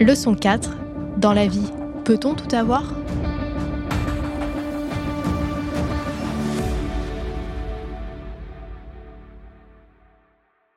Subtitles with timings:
[0.00, 0.76] Leçon 4.
[1.18, 1.70] Dans la vie,
[2.04, 2.82] peut-on tout avoir?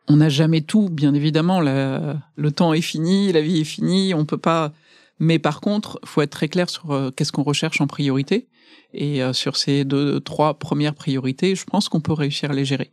[0.07, 1.61] On n'a jamais tout, bien évidemment.
[1.61, 4.71] le temps est fini, la vie est finie, on peut pas.
[5.19, 8.47] Mais par contre, faut être très clair sur euh, qu'est-ce qu'on recherche en priorité.
[8.93, 12.65] Et euh, sur ces deux, trois premières priorités, je pense qu'on peut réussir à les
[12.65, 12.91] gérer.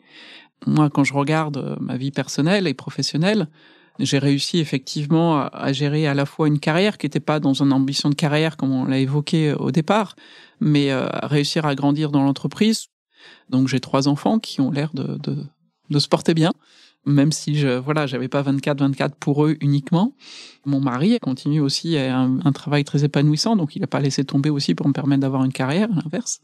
[0.66, 3.48] Moi, quand je regarde euh, ma vie personnelle et professionnelle,
[3.98, 7.72] j'ai réussi effectivement à, gérer à la fois une carrière qui n'était pas dans une
[7.72, 10.16] ambition de carrière comme on l'a évoqué au départ,
[10.60, 12.88] mais à réussir à grandir dans l'entreprise.
[13.50, 15.44] Donc j'ai trois enfants qui ont l'air de, de,
[15.90, 16.52] de se porter bien
[17.06, 20.14] même si je voilà j'avais pas 24 24 pour eux uniquement.
[20.66, 24.50] Mon mari continue aussi un, un travail très épanouissant donc il a pas laissé tomber
[24.50, 26.40] aussi pour me permettre d'avoir une carrière à l'inverse.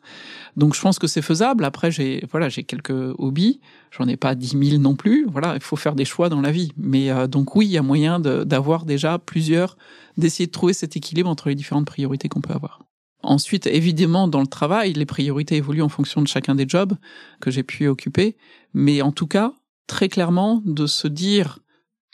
[0.56, 1.64] Donc je pense que c'est faisable.
[1.64, 3.60] Après j'ai voilà j'ai quelques hobbies.
[3.90, 5.26] J'en ai pas 10 000 non plus.
[5.30, 6.72] Voilà il faut faire des choix dans la vie.
[6.76, 9.76] Mais euh, donc oui il y a moyen d'avoir déjà plusieurs
[10.16, 12.80] d'essayer de trouver cet équilibre entre les différentes priorités qu'on peut avoir.
[13.22, 16.94] Ensuite, évidemment, dans le travail, les priorités évoluent en fonction de chacun des jobs
[17.40, 18.36] que j'ai pu occuper.
[18.72, 19.52] Mais en tout cas,
[19.90, 21.58] très clairement de se dire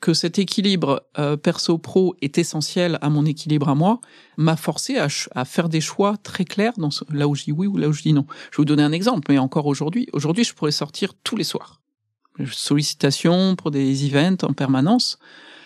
[0.00, 4.00] que cet équilibre euh, perso-pro est essentiel à mon équilibre à moi,
[4.38, 7.66] m'a forcé à, faire des choix très clairs dans ce, là où je dis oui
[7.66, 8.24] ou là où je dis non.
[8.50, 11.44] Je vais vous donner un exemple, mais encore aujourd'hui, aujourd'hui je pourrais sortir tous les
[11.44, 11.83] soirs.
[12.50, 15.18] Sollicitations pour des events en permanence.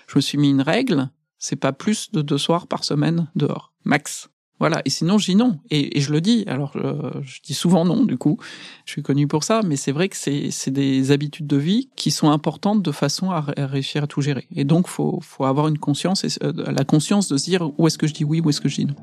[0.08, 3.72] Je me suis mis une règle, c'est pas plus de deux soirs par semaine dehors,
[3.84, 4.29] max.
[4.60, 4.82] Voilà.
[4.84, 5.58] Et sinon, je dis non.
[5.70, 6.44] Et, je le dis.
[6.46, 8.38] Alors, euh, je dis souvent non, du coup.
[8.84, 9.62] Je suis connu pour ça.
[9.64, 13.40] Mais c'est vrai que c'est des habitudes de vie qui sont importantes de façon à,
[13.56, 14.46] réussir à tout gérer.
[14.54, 17.98] Et donc, faut, faut avoir une conscience, euh, la conscience de se dire où est-ce
[17.98, 18.94] que je dis oui, où est-ce que je dis non.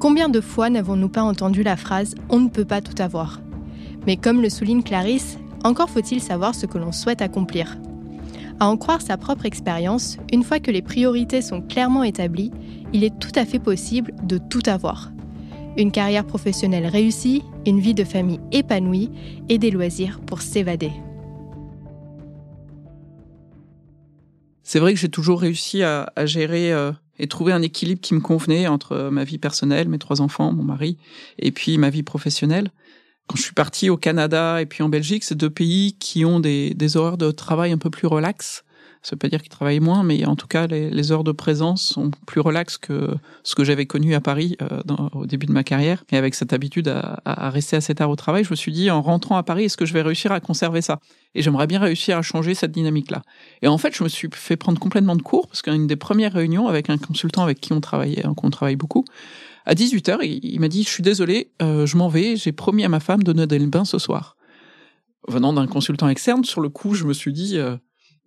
[0.00, 3.40] Combien de fois n'avons-nous pas entendu la phrase on ne peut pas tout avoir
[4.04, 7.76] Mais comme le souligne Clarisse, encore faut-il savoir ce que l'on souhaite accomplir.
[8.62, 12.52] À en croire sa propre expérience, une fois que les priorités sont clairement établies,
[12.92, 15.10] il est tout à fait possible de tout avoir.
[15.76, 19.10] Une carrière professionnelle réussie, une vie de famille épanouie
[19.48, 20.92] et des loisirs pour s'évader.
[24.62, 28.20] C'est vrai que j'ai toujours réussi à, gérer euh, et trouver un équilibre qui me
[28.20, 30.98] convenait entre ma vie personnelle, mes trois enfants, mon mari,
[31.40, 32.70] et puis ma vie professionnelle.
[33.32, 36.38] Quand je suis parti au Canada et puis en Belgique, c'est deux pays qui ont
[36.38, 38.62] des, des horaires de travail un peu plus relax.
[39.02, 41.32] Ça veut pas dire qu'ils travaillent moins, mais en tout cas, les, les, heures de
[41.32, 43.08] présence sont plus relax que
[43.42, 44.82] ce que j'avais connu à Paris euh,
[45.14, 46.04] au début de ma carrière.
[46.12, 48.90] Et avec cette habitude à, à, rester assez tard au travail, je me suis dit,
[48.90, 51.00] en rentrant à Paris, est-ce que je vais réussir à conserver ça?
[51.34, 53.22] Et j'aimerais bien réussir à changer cette dynamique-là.
[53.62, 56.34] Et en fait, je me suis fait prendre complètement de cours, parce qu'une des premières
[56.34, 59.06] réunions avec un consultant avec qui on travaillait, qu'on travaille beaucoup,
[59.64, 62.88] à 18h, il, m'a dit, je suis désolé, euh, je m'en vais, j'ai promis à
[62.88, 64.36] ma femme de donner le bain ce soir.
[65.28, 67.76] Venant d'un consultant externe, sur le coup, je me suis dit, euh,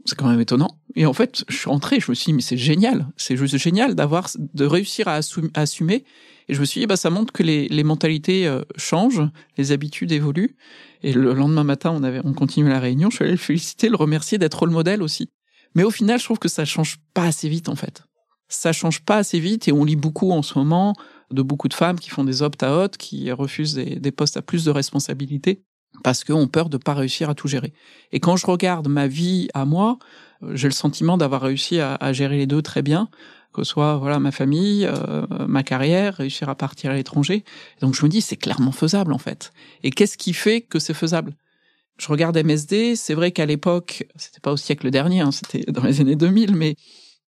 [0.05, 0.79] c'est quand même étonnant.
[0.95, 3.57] Et en fait, je suis rentré, je me suis dit, mais c'est génial, c'est juste
[3.57, 5.19] génial d'avoir, de réussir à,
[5.55, 6.05] assumer.
[6.47, 9.23] Et je me suis dit, bah, ça montre que les, les mentalités euh, changent,
[9.57, 10.55] les habitudes évoluent.
[11.03, 13.89] Et le lendemain matin, on avait, on continuait la réunion, je suis allé le féliciter,
[13.89, 15.29] le remercier d'être le modèle aussi.
[15.73, 18.03] Mais au final, je trouve que ça change pas assez vite, en fait.
[18.47, 20.95] Ça change pas assez vite et on lit beaucoup en ce moment
[21.31, 24.71] de beaucoup de femmes qui font des opt-out, qui refusent des, postes à plus de
[24.71, 25.63] responsabilités
[26.03, 27.73] parce ont peur de pas réussir à tout gérer.
[28.11, 29.97] Et quand je regarde ma vie à moi,
[30.43, 33.09] euh, j'ai le sentiment d'avoir réussi à, gérer les deux très bien,
[33.53, 37.45] que ce soit voilà ma famille, euh, ma carrière, réussir à partir à l'étranger.
[37.79, 39.53] Donc je me dis c'est clairement faisable en fait.
[39.83, 41.35] Et qu'est-ce qui fait que c'est faisable?
[41.97, 45.83] Je regarde MSD, c'est vrai qu'à l'époque, c'était pas au siècle dernier, hein, c'était dans
[45.83, 46.75] les années 2000, mais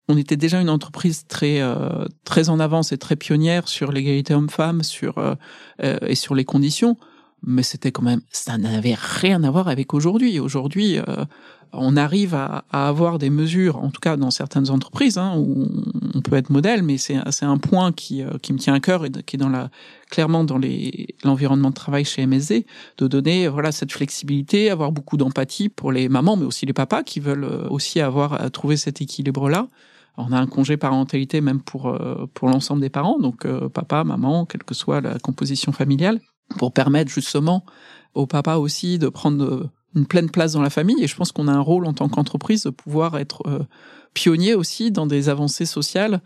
[0.08, 4.34] on était déjà une entreprise très euh, très en avance et très pionnière sur l'égalité
[4.34, 5.34] homme-femme, sur euh,
[5.82, 6.96] euh, et sur les conditions.
[7.42, 10.40] Mais c'était quand même, ça n'avait rien à voir avec aujourd'hui.
[10.40, 10.98] Aujourd'hui,
[11.72, 15.68] on arrive à, à, avoir des mesures, en tout cas dans certaines entreprises, hein, où
[16.14, 19.10] on peut être modèle, mais c'est un point qui, qui me tient à cœur et
[19.10, 19.70] qui est dans la
[20.10, 20.58] clairement dans
[21.24, 22.66] l'environnement de travail chez MSD,
[22.98, 27.02] de donner voilà cette flexibilité, avoir beaucoup d'empathie pour les mamans, mais aussi les papas
[27.02, 29.68] qui veulent aussi avoir trouver cet équilibre là
[30.16, 34.04] on a un congé parentalité même pour euh, pour l'ensemble des parents, donc euh, papa,
[34.04, 36.20] maman, quelle que soit la composition familiale,
[36.58, 37.64] pour permettre justement
[38.14, 41.02] au papa aussi de prendre euh, une pleine place dans la famille.
[41.02, 43.66] Et je pense qu'on a un rôle en tant qu'entreprise de pouvoir être
[44.12, 46.20] pionnier aussi dans des avancées sociales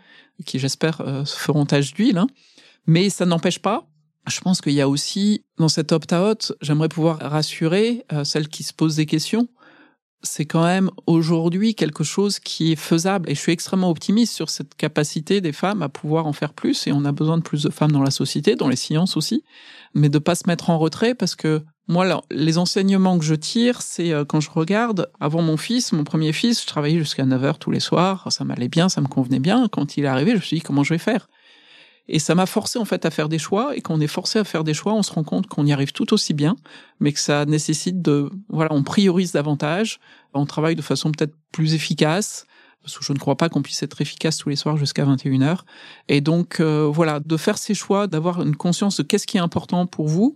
[0.45, 2.19] qui, j'espère, se feront tache d'huile.
[2.19, 2.27] Hein.
[2.87, 3.87] Mais ça n'empêche pas.
[4.29, 8.75] Je pense qu'il y a aussi dans cet opt-out, j'aimerais pouvoir rassurer celles qui se
[8.75, 9.47] posent des questions
[10.23, 13.31] c'est quand même aujourd'hui quelque chose qui est faisable.
[13.31, 16.87] Et je suis extrêmement optimiste sur cette capacité des femmes à pouvoir en faire plus.
[16.87, 19.45] Et on a besoin de plus de femmes dans la société, dans les sciences aussi,
[19.95, 23.83] mais de pas se mettre en retrait parce que Moi, les enseignements que je tire,
[23.83, 27.43] c'est euh, quand je regarde, avant mon fils, mon premier fils, je travaillais jusqu'à 9
[27.45, 29.67] heures tous les soirs, ça m'allait bien, ça me convenait bien.
[29.69, 31.29] Quand il est arrivé, je me suis dit, comment je vais faire?
[32.11, 33.77] Et ça m'a forcé en fait à faire des choix.
[33.77, 35.73] Et quand on est forcé à faire des choix, on se rend compte qu'on y
[35.73, 36.57] arrive tout aussi bien,
[36.99, 40.01] mais que ça nécessite de, voilà, on priorise davantage,
[40.35, 42.47] on travaille de façon peut-être plus efficace,
[42.83, 45.61] parce que je ne crois pas qu'on puisse être efficace tous les soirs jusqu'à 21h.
[46.09, 49.41] Et donc, euh, voilà, de faire ces choix, d'avoir une conscience de qu'est-ce qui est
[49.41, 50.35] important pour vous,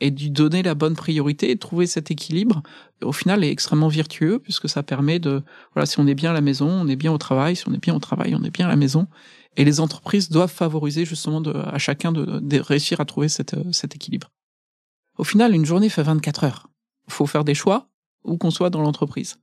[0.00, 2.62] et de donner la bonne priorité et trouver cet équilibre,
[3.02, 5.42] au final, est extrêmement vertueux puisque ça permet de,
[5.74, 7.72] voilà, si on est bien à la maison, on est bien au travail, si on
[7.72, 9.06] est bien au travail, on est bien à la maison.
[9.56, 14.30] Et les entreprises doivent favoriser justement à chacun de, réussir à trouver cet équilibre.
[15.18, 16.68] Au final, une journée fait 24 heures.
[17.08, 17.88] Faut faire des choix
[18.24, 19.38] où qu'on soit dans l'entreprise.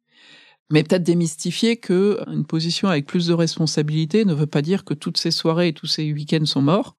[0.69, 4.93] Mais peut-être démystifier que une position avec plus de responsabilité ne veut pas dire que
[4.93, 6.95] toutes ces soirées et tous ces week-ends sont morts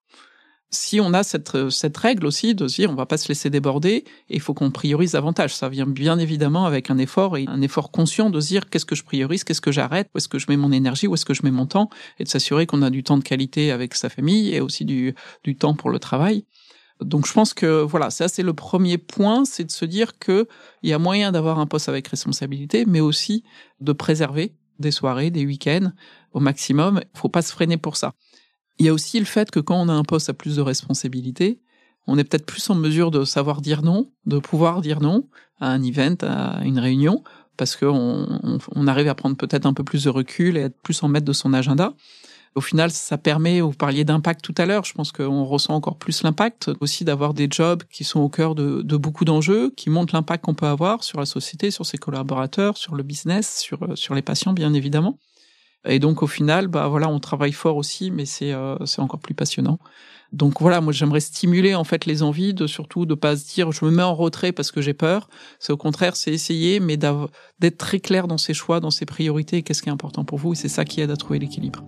[0.70, 3.48] si on a cette, cette règle aussi de se dire on va pas se laisser
[3.48, 5.54] déborder et il faut qu'on priorise davantage.
[5.54, 8.84] Ça vient bien évidemment avec un effort et un effort conscient de se dire qu'est-ce
[8.84, 11.24] que je priorise, qu'est-ce que j'arrête, où est-ce que je mets mon énergie, où est-ce
[11.24, 13.94] que je mets mon temps et de s'assurer qu'on a du temps de qualité avec
[13.94, 15.14] sa famille et aussi du,
[15.44, 16.44] du temps pour le travail.
[17.00, 20.46] Donc je pense que voilà, ça c'est le premier point, c'est de se dire que
[20.82, 23.42] il y a moyen d'avoir un poste avec responsabilité, mais aussi
[23.80, 25.92] de préserver des soirées, des week-ends
[26.32, 27.00] au maximum.
[27.14, 28.14] Il faut pas se freiner pour ça.
[28.78, 30.62] Il y a aussi le fait que quand on a un poste à plus de
[30.62, 31.60] responsabilité,
[32.06, 35.28] on est peut-être plus en mesure de savoir dire non, de pouvoir dire non
[35.60, 37.22] à un event, à une réunion,
[37.56, 41.02] parce qu'on on, arrive à prendre peut-être un peu plus de recul et être plus
[41.02, 41.94] en maître de son agenda.
[42.56, 45.96] Au final, ça permet, vous parliez d'impact tout à l'heure, je pense qu'on ressent encore
[45.96, 49.90] plus l'impact, aussi d'avoir des jobs qui sont au cœur de, de beaucoup d'enjeux, qui
[49.90, 53.96] montrent l'impact qu'on peut avoir sur la société, sur ses collaborateurs, sur le business, sur,
[53.96, 55.18] sur les patients, bien évidemment.
[55.86, 59.20] Et donc au final, bah voilà, on travaille fort aussi, mais c'est euh, c'est encore
[59.20, 59.78] plus passionnant.
[60.32, 63.70] Donc voilà, moi j'aimerais stimuler en fait les envies de surtout de pas se dire
[63.70, 65.28] je me mets en retrait parce que j'ai peur.
[65.58, 69.62] C'est au contraire, c'est essayer, mais d'être très clair dans ses choix, dans ses priorités,
[69.62, 71.84] qu'est-ce qui est important pour vous, et c'est ça qui aide à trouver l'équilibre.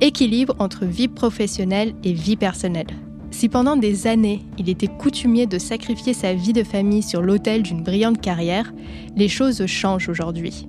[0.00, 2.88] Équilibre entre vie professionnelle et vie personnelle.
[3.30, 7.62] Si pendant des années, il était coutumier de sacrifier sa vie de famille sur l'autel
[7.62, 8.72] d'une brillante carrière,
[9.16, 10.66] les choses changent aujourd'hui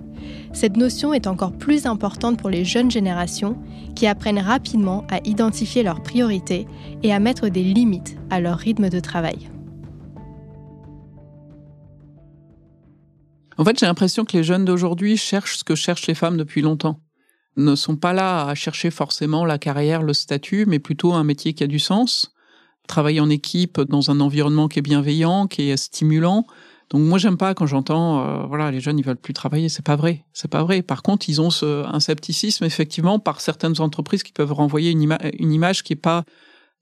[0.54, 3.58] cette notion est encore plus importante pour les jeunes générations
[3.96, 6.68] qui apprennent rapidement à identifier leurs priorités
[7.04, 9.50] et à mettre des limites à leur rythme de travail.
[13.58, 16.62] En fait, j'ai l'impression que les jeunes d'aujourd'hui cherchent ce que cherchent les femmes depuis
[16.62, 17.00] longtemps.
[17.58, 21.54] Ne sont pas là à chercher forcément la carrière, le statut, mais plutôt un métier
[21.54, 22.34] qui a du sens,
[22.88, 26.46] travailler en équipe dans un environnement qui est bienveillant, qui est stimulant,
[26.92, 29.84] donc moi j'aime pas quand j'entends euh, voilà les jeunes ils veulent plus travailler, c'est
[29.84, 30.82] pas vrai, c'est pas vrai.
[30.82, 35.18] Par contre ils ont ce, un scepticisme effectivement par certaines entreprises qui peuvent renvoyer une,
[35.40, 36.26] une image qui est pas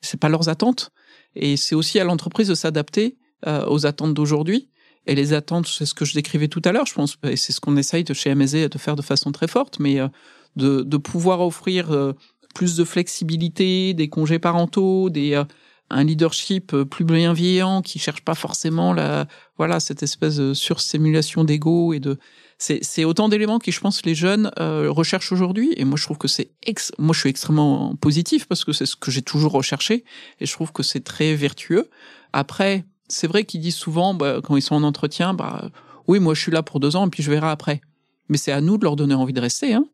[0.01, 0.89] c'est pas leurs attentes
[1.35, 4.69] et c'est aussi à l'entreprise de s'adapter euh, aux attentes d'aujourd'hui.
[5.05, 7.53] Et les attentes, c'est ce que je décrivais tout à l'heure, je pense, et c'est
[7.53, 10.07] ce qu'on essaye de chez MSE de faire de façon très forte, mais euh,
[10.55, 12.13] de, de pouvoir offrir
[12.53, 15.41] plus de flexibilité, des congés parentaux, des
[15.89, 19.27] un leadership euh, plus bienveillant qui cherche pas forcément la
[19.57, 22.17] voilà cette espèce de sursimulation d'ego et de
[22.57, 25.73] c'est c'est autant d'éléments qui je pense les jeunes euh, recherchent aujourd'hui.
[25.77, 28.85] Et moi je trouve que c'est ex moi je suis extrêmement positif parce que c'est
[28.85, 30.03] ce que j'ai toujours recherché
[30.39, 31.89] et je trouve que c'est très vertueux.
[32.33, 35.69] Après c'est vrai qu'ils disent souvent bah, quand ils sont en entretien bah
[36.07, 37.81] oui moi je suis là pour deux ans et puis je verrai après.
[38.27, 39.85] Mais c'est à nous de leur donner envie de rester hein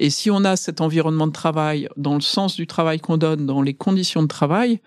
[0.00, 3.46] et si on a cet environnement de travail, dans le sens du travail qu'on donne,
[3.46, 4.80] dans les conditions de travail,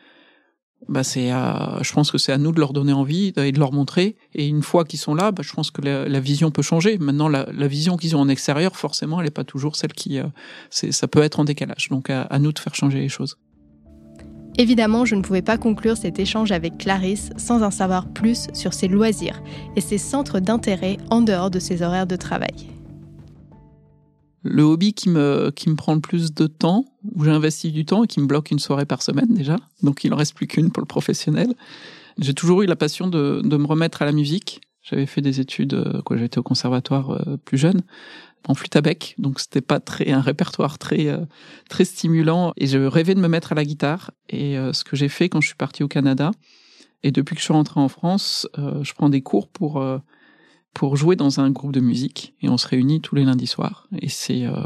[0.88, 3.74] bah c'est, je pense que c'est à nous de leur donner envie et de leur
[3.74, 4.16] montrer.
[4.34, 6.98] Et une fois qu'ils sont là, bah, je pense que la, vision peut changer.
[6.98, 10.24] Maintenant, la, vision qu'ils ont en extérieur, forcément, elle n'est pas toujours celle qui, euh,
[10.70, 11.90] ça peut être en décalage.
[11.90, 13.38] Donc, à nous de faire changer les choses.
[14.58, 18.74] Évidemment, je ne pouvais pas conclure cet échange avec Clarisse sans en savoir plus sur
[18.74, 19.42] ses loisirs
[19.76, 22.81] et ses centres d'intérêt en dehors de ses horaires de travail.
[24.44, 28.04] Le hobby qui me, qui me prend le plus de temps, où j'investis du temps
[28.04, 30.72] et qui me bloque une soirée par semaine déjà, donc il en reste plus qu'une
[30.72, 31.54] pour le professionnel.
[32.18, 34.62] J'ai toujours eu la passion de, de me remettre à la musique.
[34.82, 37.82] J'avais fait des études, euh, quoi, j'étais au conservatoire euh, plus jeune,
[38.48, 41.20] en flûte à bec, donc c'était pas très un répertoire très euh,
[41.70, 42.54] très stimulant.
[42.58, 44.12] Et je rêvais de me mettre à la guitare.
[44.30, 46.32] Et ce que j'ai fait quand je suis parti au Canada,
[47.04, 49.84] et depuis que je suis rentré en France, je prends des cours pour
[50.74, 53.88] pour jouer dans un groupe de musique et on se réunit tous les lundis soirs
[53.98, 54.64] et c'est euh,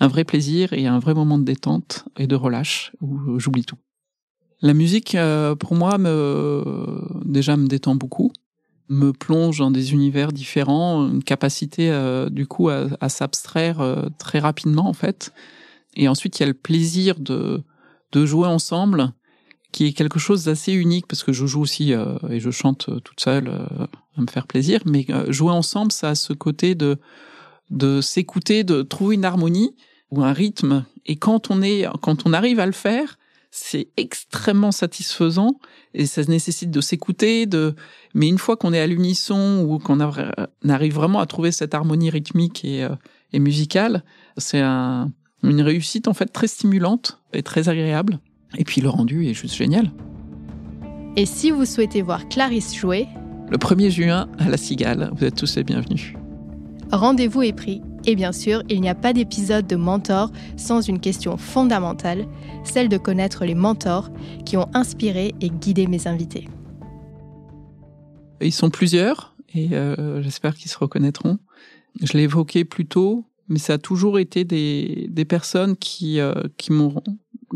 [0.00, 3.78] un vrai plaisir et un vrai moment de détente et de relâche où j'oublie tout.
[4.60, 6.62] La musique euh, pour moi me
[7.24, 8.32] déjà me détend beaucoup,
[8.88, 14.38] me plonge dans des univers différents, une capacité euh, du coup à, à s'abstraire très
[14.38, 15.32] rapidement en fait
[15.94, 17.62] et ensuite il y a le plaisir de
[18.12, 19.12] de jouer ensemble
[19.72, 22.90] qui est quelque chose d'assez unique parce que je joue aussi euh, et je chante
[23.02, 23.86] toute seule euh,
[24.16, 26.98] à me faire plaisir, mais euh, jouer ensemble, ça a ce côté de
[27.70, 29.74] de s'écouter, de trouver une harmonie
[30.10, 30.84] ou un rythme.
[31.06, 33.18] Et quand on est, quand on arrive à le faire,
[33.50, 35.58] c'est extrêmement satisfaisant
[35.94, 37.46] et ça nécessite de s'écouter.
[37.46, 37.74] De,
[38.12, 40.00] mais une fois qu'on est à l'unisson ou qu'on
[40.68, 42.86] arrive vraiment à trouver cette harmonie rythmique et,
[43.32, 44.04] et musicale,
[44.36, 45.10] c'est un,
[45.42, 48.20] une réussite en fait très stimulante et très agréable.
[48.58, 49.90] Et puis le rendu est juste génial.
[51.16, 53.06] Et si vous souhaitez voir Clarisse jouer
[53.50, 56.14] Le 1er juin à la Cigale, vous êtes tous les bienvenus.
[56.90, 57.82] Rendez-vous est pris.
[58.04, 62.26] Et bien sûr, il n'y a pas d'épisode de Mentor sans une question fondamentale,
[62.64, 64.10] celle de connaître les mentors
[64.44, 66.48] qui ont inspiré et guidé mes invités.
[68.40, 71.38] Ils sont plusieurs et euh, j'espère qu'ils se reconnaîtront.
[72.02, 76.32] Je l'ai évoqué plus tôt, mais ça a toujours été des, des personnes qui, euh,
[76.56, 77.02] qui m'ont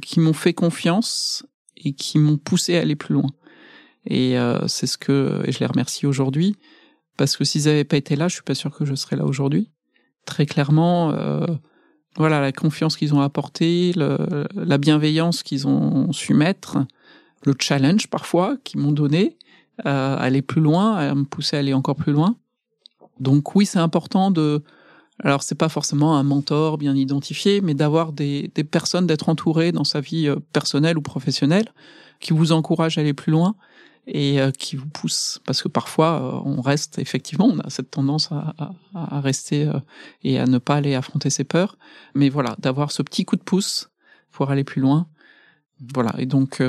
[0.03, 3.31] qui m'ont fait confiance et qui m'ont poussé à aller plus loin.
[4.07, 6.57] Et euh, c'est ce que et je les remercie aujourd'hui
[7.17, 9.25] parce que s'ils n'avaient pas été là, je suis pas sûr que je serais là
[9.25, 9.71] aujourd'hui.
[10.26, 11.47] Très clairement, euh,
[12.17, 16.79] voilà la confiance qu'ils ont apportée, le, la bienveillance qu'ils ont su mettre,
[17.45, 19.38] le challenge parfois qu'ils m'ont donné,
[19.87, 22.37] euh, aller plus loin, à me pousser à aller encore plus loin.
[23.21, 24.62] Donc oui, c'est important de
[25.23, 29.73] alors c'est pas forcément un mentor bien identifié, mais d'avoir des, des personnes, d'être entouré
[29.73, 31.66] dans sa vie euh, personnelle ou professionnelle,
[32.20, 33.56] qui vous encouragent à aller plus loin
[34.06, 35.40] et euh, qui vous poussent.
[35.46, 39.70] Parce que parfois euh, on reste effectivement, on a cette tendance à, à, à rester
[40.23, 41.78] et à ne pas aller affronter ses peurs.
[42.14, 43.90] Mais voilà, d'avoir ce petit coup de pouce
[44.32, 45.06] pour aller plus loin.
[45.94, 46.14] Voilà.
[46.18, 46.62] Et donc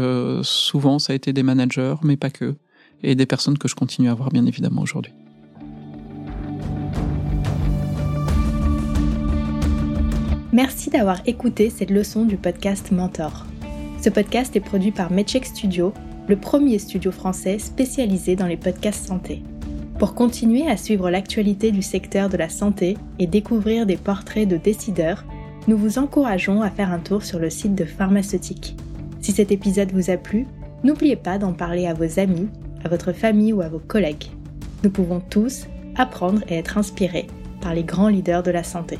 [0.44, 2.56] souvent ça a été des managers, mais pas que,
[3.04, 5.13] et des personnes que je continue à voir bien évidemment aujourd'hui.
[10.58, 13.46] Merci d'avoir écouté cette leçon du podcast Mentor.
[14.02, 15.94] Ce podcast est produit par Medcheck Studio,
[16.28, 19.44] le premier studio français spécialisé dans les podcasts santé.
[20.00, 24.58] Pour continuer à suivre l'actualité du secteur de la santé et découvrir des portraits de
[24.58, 25.26] décideurs,
[25.68, 28.76] nous vous encourageons à faire un tour sur le site de Pharmaceutique.
[29.22, 30.48] Si cet épisode vous a plu,
[30.84, 32.50] n'oubliez pas d'en parler à vos amis,
[32.84, 34.32] à votre famille ou à vos collègues.
[34.84, 37.28] Nous pouvons tous apprendre et être inspirés
[37.62, 38.98] par les grands leaders de la santé.